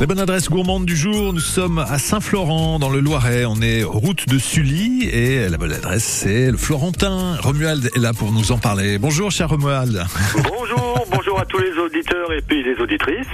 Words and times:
La 0.00 0.06
bonne 0.06 0.18
adresse 0.18 0.48
gourmande 0.48 0.86
du 0.86 0.96
jour, 0.96 1.34
nous 1.34 1.40
sommes 1.40 1.78
à 1.78 1.98
Saint-Florent 1.98 2.78
dans 2.78 2.88
le 2.88 3.00
Loiret. 3.00 3.44
On 3.44 3.60
est 3.60 3.82
route 3.82 4.26
de 4.30 4.38
Sully 4.38 5.04
et 5.04 5.46
la 5.46 5.58
bonne 5.58 5.74
adresse 5.74 6.04
c'est 6.04 6.50
le 6.50 6.56
Florentin. 6.56 7.36
Romuald 7.42 7.90
est 7.94 7.98
là 7.98 8.14
pour 8.14 8.32
nous 8.32 8.50
en 8.50 8.56
parler. 8.56 8.96
Bonjour 8.96 9.30
cher 9.30 9.50
Romuald. 9.50 10.02
Bonjour, 10.36 11.04
bonjour 11.10 11.38
à 11.38 11.44
tous 11.44 11.58
les 11.58 11.72
auditeurs 11.72 12.32
et 12.32 12.40
puis 12.40 12.62
les 12.64 12.80
auditrices. 12.82 13.26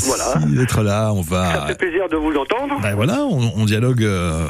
Voilà. 0.00 0.34
Merci 0.40 0.54
d'être 0.56 0.82
là. 0.82 1.12
On 1.14 1.22
va. 1.22 1.60
Ça 1.60 1.66
fait 1.68 1.78
plaisir 1.78 2.02
de 2.10 2.16
vous 2.16 2.28
entendre. 2.38 2.78
Ben 2.82 2.94
voilà, 2.94 3.22
on, 3.22 3.52
on 3.56 3.64
dialogue 3.64 4.02
euh, 4.04 4.46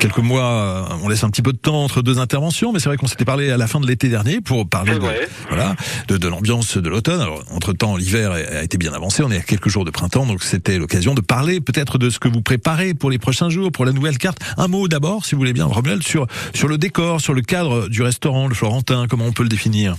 quelques 0.00 0.18
mois. 0.18 0.42
euh, 0.42 0.82
On 1.04 1.08
laisse 1.08 1.22
un 1.22 1.30
petit 1.30 1.42
peu 1.42 1.52
de 1.52 1.58
temps 1.58 1.84
entre 1.84 2.02
deux 2.02 2.18
interventions, 2.18 2.72
mais 2.72 2.80
c'est 2.80 2.88
vrai 2.88 2.96
qu'on 2.96 3.06
s'était 3.06 3.24
parlé 3.24 3.52
à 3.52 3.56
la 3.56 3.68
fin 3.68 3.78
de 3.78 3.86
l'été 3.86 4.08
dernier 4.08 4.40
pour 4.40 4.68
parler 4.68 4.94
C'est 4.94 4.98
de, 4.98 5.06
voilà, 5.48 5.76
de, 6.08 6.16
de 6.16 6.28
l'ambiance 6.28 6.76
de 6.76 6.88
l'automne. 6.88 7.20
Alors, 7.20 7.44
entre 7.54 7.72
temps, 7.72 7.96
l'hiver 7.96 8.32
a 8.32 8.64
été 8.64 8.78
bien 8.78 8.92
avancé. 8.92 9.22
On 9.22 9.30
est 9.30 9.38
à 9.38 9.42
quelques 9.42 9.68
jours 9.68 9.84
de 9.84 9.92
printemps, 9.92 10.26
donc 10.26 10.42
c'était 10.56 10.78
l'occasion 10.78 11.12
de 11.12 11.20
parler 11.20 11.60
peut-être 11.60 11.98
de 11.98 12.08
ce 12.08 12.18
que 12.18 12.28
vous 12.28 12.40
préparez 12.40 12.94
pour 12.94 13.10
les 13.10 13.18
prochains 13.18 13.50
jours, 13.50 13.70
pour 13.70 13.84
la 13.84 13.92
nouvelle 13.92 14.16
carte. 14.16 14.38
Un 14.56 14.68
mot 14.68 14.88
d'abord, 14.88 15.26
si 15.26 15.34
vous 15.34 15.40
voulez 15.40 15.52
bien, 15.52 15.66
Romuald, 15.66 16.02
sur 16.02 16.26
sur 16.54 16.66
le 16.66 16.78
décor, 16.78 17.20
sur 17.20 17.34
le 17.34 17.42
cadre 17.42 17.88
du 17.90 18.00
restaurant, 18.02 18.48
le 18.48 18.54
Florentin. 18.54 19.04
Comment 19.06 19.26
on 19.26 19.32
peut 19.32 19.42
le 19.42 19.50
définir? 19.50 19.96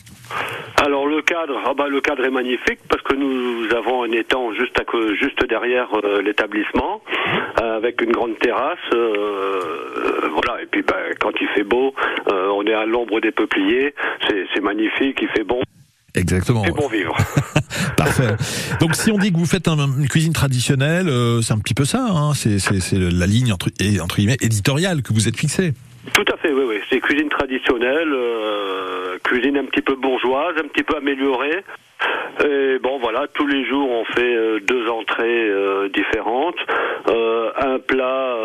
Alors 0.83 1.05
le 1.05 1.21
cadre, 1.21 1.59
ah 1.63 1.73
bah, 1.77 1.87
le 1.89 2.01
cadre 2.01 2.25
est 2.25 2.31
magnifique 2.31 2.79
parce 2.89 3.03
que 3.03 3.13
nous 3.13 3.71
avons 3.75 4.01
un 4.03 4.11
étang 4.11 4.51
juste 4.53 4.79
à 4.79 4.83
juste 5.19 5.45
derrière 5.47 5.89
euh, 6.03 6.23
l'établissement 6.23 7.01
euh, 7.61 7.77
avec 7.77 8.01
une 8.01 8.11
grande 8.11 8.37
terrasse. 8.39 8.77
euh, 8.93 10.29
voilà 10.33 10.63
et 10.63 10.65
puis 10.65 10.81
bah, 10.81 10.95
quand 11.19 11.33
il 11.39 11.47
fait 11.49 11.63
beau, 11.63 11.93
on 12.31 12.65
est 12.65 12.73
à 12.73 12.85
l'ombre 12.85 13.19
des 13.19 13.31
peupliers. 13.31 13.93
C'est 14.27 14.45
c'est 14.55 14.61
magnifique, 14.61 15.19
il 15.21 15.27
fait 15.29 15.43
bon, 15.43 15.61
Exactement. 16.17 16.63
fait 16.63 16.71
bon 16.71 16.87
vivre. 16.87 17.15
Donc 18.79 18.95
si 18.95 19.11
on 19.11 19.17
dit 19.17 19.31
que 19.31 19.37
vous 19.37 19.45
faites 19.45 19.67
un- 19.67 19.77
une 19.97 20.07
cuisine 20.07 20.33
traditionnelle, 20.33 21.07
euh, 21.09 21.41
c'est 21.41 21.53
un 21.53 21.59
petit 21.59 21.73
peu 21.73 21.85
ça. 21.85 22.05
Hein 22.09 22.33
c'est 22.33 22.59
la 22.93 23.25
ligne 23.25 23.51
entre, 23.53 23.69
entre 24.01 24.15
guillemets 24.17 24.37
éditoriale 24.41 25.01
que 25.01 25.13
vous 25.13 25.27
êtes 25.27 25.37
fixée. 25.37 25.73
Tout 26.13 26.25
à 26.33 26.37
fait, 26.37 26.53
oui, 26.53 26.63
oui. 26.67 26.75
C'est 26.89 26.99
cuisine 27.01 27.29
traditionnelle, 27.29 28.13
euh, 28.13 29.17
cuisine 29.23 29.57
un 29.57 29.65
petit 29.65 29.81
peu 29.81 29.95
bourgeoise, 29.95 30.55
un 30.63 30.67
petit 30.67 30.83
peu 30.83 30.95
améliorée. 30.97 31.63
Et 32.45 32.77
bon, 32.81 32.99
voilà, 32.99 33.25
tous 33.33 33.47
les 33.47 33.65
jours 33.67 33.89
on 33.89 34.05
fait 34.13 34.35
euh, 34.35 34.59
deux 34.65 34.87
entrées 34.87 35.49
différentes, 35.93 36.55
un 37.07 37.79
plat, 37.79 38.35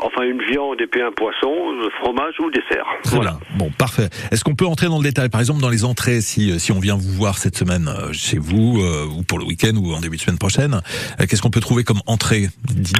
enfin 0.00 0.22
une 0.22 0.42
viande 0.42 0.80
et 0.80 0.86
puis 0.86 1.02
un 1.02 1.12
poisson, 1.12 1.52
euh, 1.52 1.90
fromage 2.00 2.34
ou 2.40 2.50
dessert. 2.50 2.86
Très 3.02 3.16
voilà. 3.16 3.32
bien. 3.32 3.58
Bon, 3.58 3.70
parfait. 3.70 4.08
Est-ce 4.30 4.44
qu'on 4.44 4.54
peut 4.54 4.66
entrer 4.66 4.86
dans 4.86 4.98
le 4.98 5.04
détail, 5.04 5.28
par 5.28 5.40
exemple, 5.40 5.60
dans 5.60 5.68
les 5.68 5.84
entrées, 5.84 6.20
si, 6.20 6.58
si 6.60 6.72
on 6.72 6.80
vient 6.80 6.96
vous 6.96 7.12
voir 7.12 7.38
cette 7.38 7.56
semaine 7.56 7.88
euh, 7.88 8.12
chez 8.12 8.38
vous, 8.38 8.80
euh, 8.80 9.06
ou 9.06 9.22
pour 9.22 9.38
le 9.38 9.44
week-end, 9.44 9.72
ou 9.76 9.92
en 9.94 10.00
début 10.00 10.16
de 10.16 10.22
semaine 10.22 10.38
prochaine, 10.38 10.80
euh, 11.20 11.24
qu'est-ce 11.28 11.42
qu'on 11.42 11.50
peut 11.50 11.60
trouver 11.60 11.84
comme 11.84 12.00
entrée? 12.06 12.46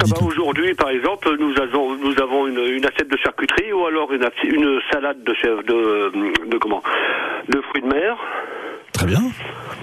Ah 0.01 0.05
bah. 0.09 0.17
Aujourd'hui, 0.21 0.73
par 0.73 0.89
exemple, 0.89 1.35
nous 1.39 1.53
avons, 1.61 1.95
nous 1.95 2.19
avons 2.21 2.47
une, 2.47 2.59
une 2.59 2.85
assiette 2.85 3.09
de 3.09 3.17
charcuterie 3.17 3.71
ou 3.73 3.85
alors 3.85 4.11
une, 4.11 4.27
salade 4.91 5.23
de 5.23 5.33
chef 5.33 5.65
de, 5.65 6.11
de 6.49 6.57
comment? 6.57 6.81
De 7.47 7.61
fruits 7.61 7.81
de 7.81 7.87
mer. 7.87 8.17
Très 8.93 9.05
bien. 9.05 9.21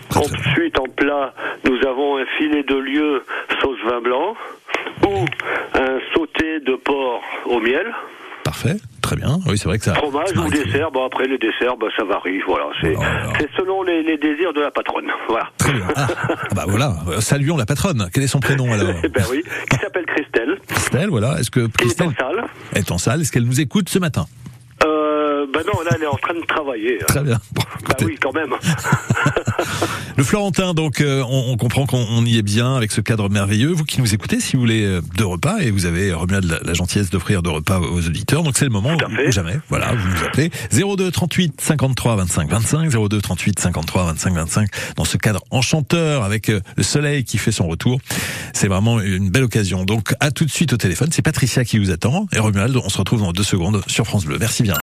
Très, 0.08 0.20
très 0.20 0.30
bien. 0.30 0.50
Ensuite, 0.50 0.78
en 0.78 0.84
plat, 0.84 1.34
nous 1.64 1.78
avons 1.86 2.18
un 2.18 2.26
filet 2.38 2.62
de 2.62 2.76
lieu 2.76 3.24
sauce 3.60 3.78
vin 3.86 4.00
blanc 4.00 4.36
ou 5.06 5.24
de 6.66 6.76
porc 6.76 7.22
au 7.46 7.60
miel, 7.60 7.92
Parfait. 8.46 8.76
Très 9.02 9.16
bien. 9.16 9.40
Oui, 9.48 9.58
c'est 9.58 9.64
vrai 9.66 9.76
que 9.76 9.84
ça. 9.84 9.94
fromage 9.94 10.28
ça 10.28 10.40
ou 10.40 10.48
dessert. 10.48 10.92
Bon, 10.92 11.04
après, 11.04 11.26
les 11.26 11.36
desserts, 11.36 11.76
bah, 11.76 11.88
ça 11.96 12.04
varie. 12.04 12.38
Voilà, 12.46 12.66
c'est 12.80 12.94
Oh 12.96 13.02
selon 13.56 13.82
les, 13.82 14.04
les 14.04 14.16
désirs 14.18 14.52
de 14.52 14.60
la 14.60 14.70
patronne. 14.70 15.06
Voilà. 15.28 15.48
Très 15.58 15.72
bien. 15.72 15.84
Ah, 15.96 16.06
ah 16.08 16.34
bah 16.54 16.64
voilà. 16.68 16.94
Saluons 17.18 17.56
la 17.56 17.66
patronne. 17.66 18.08
Quel 18.14 18.22
est 18.22 18.28
son 18.28 18.38
prénom 18.38 18.72
alors 18.72 18.94
Eh 19.02 19.08
ben 19.08 19.24
oui, 19.32 19.42
qui 19.68 19.78
s'appelle 19.78 20.06
Christelle, 20.06 20.58
Christelle, 20.68 21.08
voilà. 21.08 21.40
Est-ce 21.40 21.50
que 21.50 21.58
qui 21.58 21.66
est 21.66 21.76
Christelle 21.78 22.06
en 22.08 22.14
salle. 22.14 22.44
est 22.76 22.90
en 22.92 22.98
salle 22.98 23.20
Est-ce 23.22 23.32
qu'elle 23.32 23.46
nous 23.46 23.60
écoute 23.60 23.88
ce 23.88 23.98
matin? 23.98 24.26
Non, 25.66 25.80
là, 25.82 25.90
elle 25.96 26.02
est 26.02 26.06
en 26.06 26.16
train 26.16 26.34
de 26.34 26.44
travailler. 26.46 26.98
Très 27.08 27.22
bien. 27.22 27.38
Bon, 27.52 27.62
Bah 27.88 27.94
oui, 28.04 28.16
quand 28.20 28.32
même. 28.32 28.50
Le 30.16 30.24
Florentin, 30.24 30.72
donc, 30.72 31.00
euh, 31.02 31.22
on, 31.28 31.52
on 31.52 31.56
comprend 31.58 31.84
qu'on 31.84 32.04
on 32.10 32.24
y 32.24 32.38
est 32.38 32.42
bien 32.42 32.74
avec 32.74 32.90
ce 32.90 33.00
cadre 33.02 33.28
merveilleux. 33.28 33.72
Vous 33.72 33.84
qui 33.84 34.00
nous 34.00 34.14
écoutez, 34.14 34.40
si 34.40 34.54
vous 34.56 34.60
voulez 34.60 34.82
euh, 34.84 35.02
deux 35.16 35.26
repas, 35.26 35.58
et 35.60 35.70
vous 35.70 35.84
avez 35.84 36.12
remis 36.12 36.32
la, 36.42 36.58
la 36.62 36.74
gentillesse 36.74 37.10
d'offrir 37.10 37.42
deux 37.42 37.50
repas 37.50 37.80
aux 37.80 38.06
auditeurs, 38.06 38.42
donc 38.42 38.56
c'est 38.56 38.64
le 38.64 38.70
moment 38.70 38.94
ou 38.94 39.30
jamais. 39.30 39.58
Voilà, 39.68 39.92
vous 39.92 40.08
nous 40.08 40.24
appelez 40.24 40.50
02 40.72 41.10
38 41.10 41.60
53 41.60 42.16
25 42.16 42.50
25, 42.50 42.90
02 43.08 43.20
38 43.20 43.58
53 43.60 44.04
25 44.04 44.34
25, 44.34 44.68
dans 44.96 45.04
ce 45.04 45.16
cadre 45.18 45.42
enchanteur 45.50 46.22
avec 46.24 46.48
euh, 46.48 46.60
le 46.76 46.82
soleil 46.82 47.24
qui 47.24 47.36
fait 47.36 47.52
son 47.52 47.66
retour. 47.66 47.98
C'est 48.54 48.68
vraiment 48.68 49.00
une 49.00 49.28
belle 49.30 49.44
occasion. 49.44 49.84
Donc, 49.84 50.14
à 50.20 50.30
tout 50.30 50.44
de 50.46 50.50
suite 50.50 50.72
au 50.72 50.76
téléphone. 50.78 51.08
C'est 51.12 51.22
Patricia 51.22 51.64
qui 51.64 51.78
vous 51.78 51.90
attend. 51.90 52.26
Et 52.32 52.38
Romuald, 52.38 52.74
on 52.76 52.88
se 52.88 52.98
retrouve 52.98 53.20
dans 53.20 53.32
deux 53.32 53.42
secondes 53.42 53.82
sur 53.86 54.06
France 54.06 54.24
Bleu. 54.24 54.38
Merci 54.40 54.62
bien. 54.62 54.74